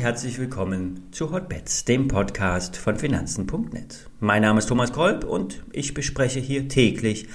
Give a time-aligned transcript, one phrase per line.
[0.00, 4.08] herzlich willkommen zu Hotbets, dem Podcast von Finanzen.net.
[4.18, 7.28] Mein Name ist Thomas Kolb und ich bespreche hier täglich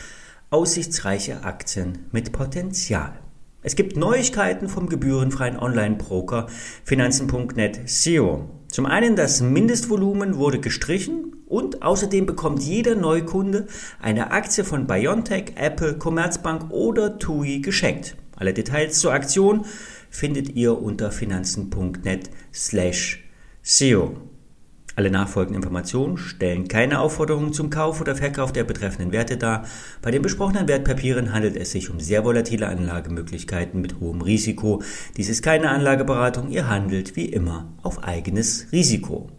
[0.49, 3.19] aussichtsreiche Aktien mit Potenzial.
[3.61, 6.47] Es gibt Neuigkeiten vom gebührenfreien Online-Broker
[6.83, 8.49] Finanzen.net Zero.
[8.67, 13.67] Zum einen das Mindestvolumen wurde gestrichen und außerdem bekommt jeder Neukunde
[14.01, 18.17] eine Aktie von BioNTech, Apple, Commerzbank oder TUI geschenkt.
[18.35, 19.65] Alle Details zur Aktion
[20.09, 23.23] findet ihr unter finanzen.net slash
[23.63, 24.17] SEO.
[24.97, 29.65] Alle nachfolgenden Informationen stellen keine Aufforderungen zum Kauf oder Verkauf der betreffenden Werte dar.
[30.01, 34.81] Bei den besprochenen Wertpapieren handelt es sich um sehr volatile Anlagemöglichkeiten mit hohem Risiko.
[35.17, 39.29] Dies ist keine Anlageberatung, ihr handelt wie immer auf eigenes Risiko.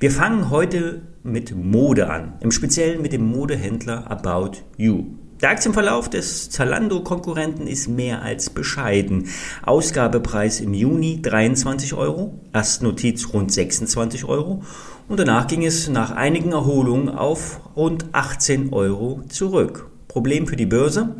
[0.00, 5.21] Wir fangen heute mit Mode an, im Speziellen mit dem Modehändler About You.
[5.42, 9.28] Der Aktienverlauf des Zalando-Konkurrenten ist mehr als bescheiden.
[9.64, 14.62] Ausgabepreis im Juni 23 Euro, Erstnotiz rund 26 Euro
[15.08, 19.90] und danach ging es nach einigen Erholungen auf rund 18 Euro zurück.
[20.06, 21.16] Problem für die Börse?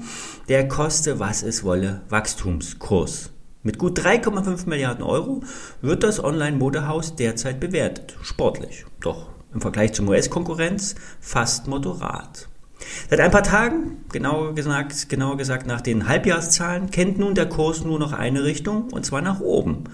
[0.48, 3.30] Der koste, was es wolle, Wachstumskurs.
[3.64, 5.42] Mit gut 3,5 Milliarden Euro
[5.80, 8.16] wird das Online-Modehaus derzeit bewertet.
[8.22, 8.84] Sportlich.
[9.00, 12.48] Doch im Vergleich zum US-Konkurrenz fast moderat.
[13.10, 17.84] Seit ein paar Tagen, genauer gesagt, genauer gesagt nach den Halbjahreszahlen, kennt nun der Kurs
[17.84, 19.84] nur noch eine Richtung, und zwar nach oben.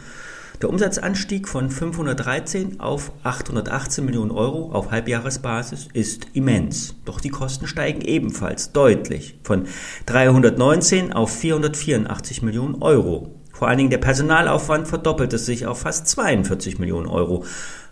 [0.61, 6.97] Der Umsatzanstieg von 513 auf 818 Millionen Euro auf Halbjahresbasis ist immens.
[7.05, 9.67] Doch die Kosten steigen ebenfalls deutlich von
[10.07, 13.37] 319 auf 484 Millionen Euro.
[13.53, 17.45] Vor allen Dingen der Personalaufwand verdoppelte sich auf fast 42 Millionen Euro,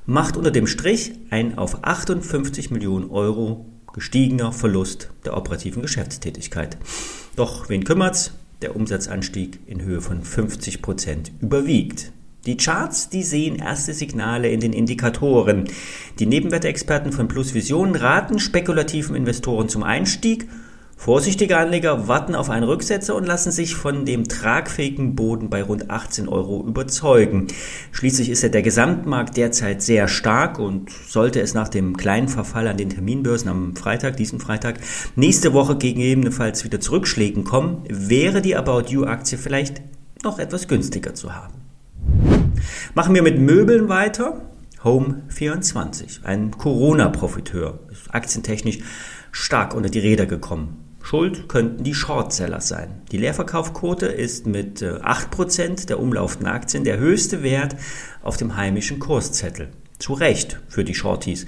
[0.05, 6.77] macht unter dem Strich ein auf 58 Millionen Euro gestiegener Verlust der operativen Geschäftstätigkeit.
[7.35, 8.33] Doch wen kümmert's?
[8.63, 12.13] Der Umsatzanstieg in Höhe von 50 Prozent überwiegt.
[12.47, 15.65] Die Charts, die sehen erste Signale in den Indikatoren.
[16.21, 20.47] Die Nebenwertexperten von Plus Vision raten spekulativen Investoren zum Einstieg
[20.97, 25.91] Vorsichtige Anleger warten auf einen Rücksetzer und lassen sich von dem tragfähigen Boden bei rund
[25.91, 27.47] 18 Euro überzeugen.
[27.93, 32.67] Schließlich ist ja der Gesamtmarkt derzeit sehr stark und sollte es nach dem kleinen Verfall
[32.67, 34.81] an den Terminbörsen am Freitag, diesen Freitag,
[35.15, 39.83] nächste Woche gegebenenfalls wieder Zurückschlägen kommen, wäre die About You Aktie vielleicht
[40.25, 41.55] noch etwas günstiger zu haben.
[42.95, 44.41] Machen wir mit Möbeln weiter.
[44.83, 48.79] Home24, ein Corona-Profiteur, ist aktientechnisch
[49.31, 50.86] stark unter die Räder gekommen.
[51.07, 53.01] Schuld könnten die Shortseller sein.
[53.13, 57.77] Die Leerverkaufquote ist mit 8% äh, der umlaufenden Aktien der höchste Wert
[58.25, 59.69] auf dem heimischen Kurszettel.
[60.01, 61.47] Zu Recht für die Shorties.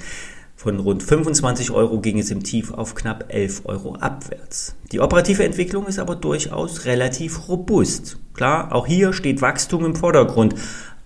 [0.55, 4.77] Von rund 25 Euro ging es im Tief auf knapp 11 Euro abwärts.
[4.93, 8.17] Die operative Entwicklung ist aber durchaus relativ robust.
[8.35, 10.55] Klar, auch hier steht Wachstum im Vordergrund,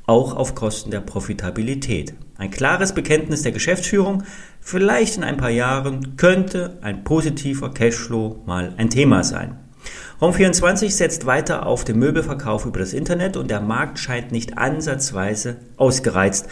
[0.05, 2.13] auch auf Kosten der Profitabilität.
[2.37, 4.25] Ein klares Bekenntnis der Geschäftsführung,
[4.63, 9.59] vielleicht in ein paar Jahren könnte ein positiver Cashflow mal ein Thema sein.
[10.21, 15.57] Home24 setzt weiter auf den Möbelverkauf über das Internet und der Markt scheint nicht ansatzweise
[15.77, 16.49] ausgereizt.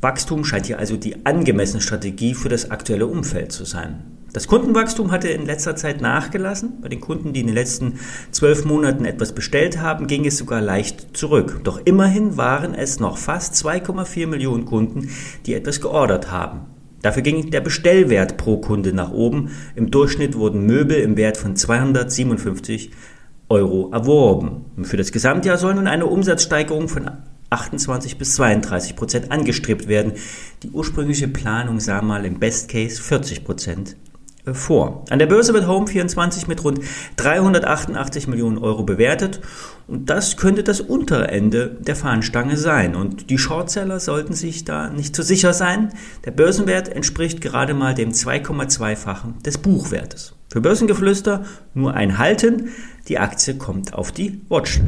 [0.00, 4.04] Wachstum scheint hier also die angemessene Strategie für das aktuelle Umfeld zu sein.
[4.32, 6.80] Das Kundenwachstum hatte in letzter Zeit nachgelassen.
[6.80, 7.98] Bei den Kunden, die in den letzten
[8.30, 11.60] zwölf Monaten etwas bestellt haben, ging es sogar leicht zurück.
[11.64, 15.10] Doch immerhin waren es noch fast 2,4 Millionen Kunden,
[15.44, 16.71] die etwas geordert haben.
[17.02, 19.50] Dafür ging der Bestellwert pro Kunde nach oben.
[19.74, 22.90] Im Durchschnitt wurden Möbel im Wert von 257
[23.48, 24.64] Euro erworben.
[24.76, 27.10] Und für das Gesamtjahr soll nun eine Umsatzsteigerung von
[27.50, 30.12] 28 bis 32 Prozent angestrebt werden.
[30.62, 33.96] Die ursprüngliche Planung sah mal im Best Case 40 Prozent
[34.52, 35.04] vor.
[35.10, 36.80] An der Börse wird Home24 mit rund
[37.16, 39.40] 388 Millionen Euro bewertet
[39.86, 44.90] und das könnte das untere Ende der Fahnenstange sein und die Shortseller sollten sich da
[44.90, 45.90] nicht zu sicher sein.
[46.24, 50.34] Der Börsenwert entspricht gerade mal dem 2,2-fachen des Buchwertes.
[50.50, 51.44] Für Börsengeflüster
[51.74, 52.70] nur ein Halten,
[53.08, 54.82] die Aktie kommt auf die Watchlist.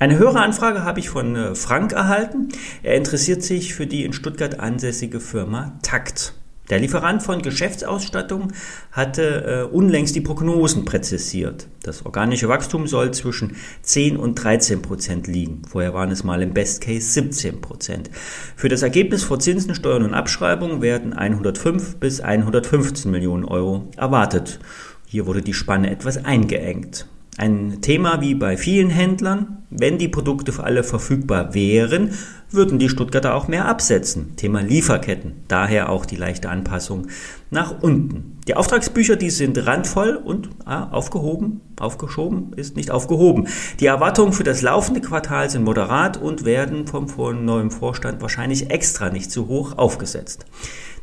[0.00, 2.50] Eine höhere Anfrage habe ich von äh, Frank erhalten.
[2.84, 6.34] Er interessiert sich für die in Stuttgart ansässige Firma Takt.
[6.70, 8.52] Der Lieferant von Geschäftsausstattung
[8.92, 11.66] hatte äh, unlängst die Prognosen präzisiert.
[11.82, 15.62] Das organische Wachstum soll zwischen 10 und 13 Prozent liegen.
[15.68, 18.10] Vorher waren es mal im Best Case 17 Prozent.
[18.56, 24.60] Für das Ergebnis vor Zinsen, Steuern und Abschreibung werden 105 bis 115 Millionen Euro erwartet.
[25.06, 27.06] Hier wurde die Spanne etwas eingeengt.
[27.38, 32.10] Ein Thema wie bei vielen Händlern, wenn die Produkte für alle verfügbar wären,
[32.50, 34.36] würden die Stuttgarter auch mehr absetzen.
[34.36, 37.08] Thema Lieferketten, daher auch die leichte Anpassung
[37.50, 38.38] nach unten.
[38.46, 43.48] Die Auftragsbücher, die sind randvoll und ah, aufgehoben, aufgeschoben ist nicht aufgehoben.
[43.80, 47.06] Die Erwartungen für das laufende Quartal sind moderat und werden vom
[47.44, 50.46] neuen Vorstand wahrscheinlich extra nicht zu hoch aufgesetzt.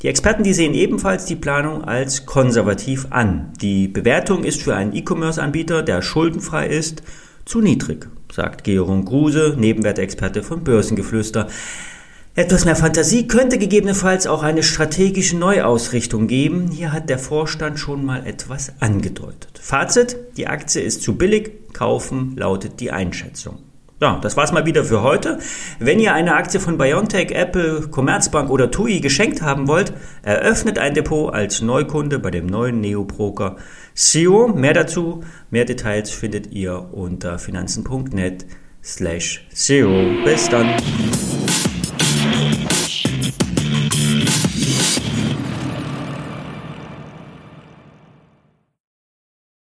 [0.02, 3.54] Die Experten, die sehen ebenfalls die Planung als konservativ an.
[3.62, 7.02] Die Bewertung ist für einen E-Commerce-Anbieter, der schuldenfrei ist,
[7.46, 11.48] zu niedrig, sagt Georg Gruse, Nebenwertexperte von Börsengeflüster.
[12.38, 16.70] Etwas mehr Fantasie könnte gegebenenfalls auch eine strategische Neuausrichtung geben.
[16.70, 19.58] Hier hat der Vorstand schon mal etwas angedeutet.
[19.62, 23.60] Fazit, die Aktie ist zu billig, kaufen lautet die Einschätzung.
[24.02, 25.40] Ja, das war's mal wieder für heute.
[25.80, 30.94] Wenn ihr eine Aktie von BioNTech, Apple, Commerzbank oder TUI geschenkt haben wollt, eröffnet ein
[30.94, 33.56] Depot als Neukunde bei dem neuen Neo-Broker
[33.94, 34.50] Zero.
[34.50, 38.46] Mehr dazu, mehr Details findet ihr unter finanzen.net
[38.84, 40.04] slash Zero.
[40.26, 40.76] Bis dann.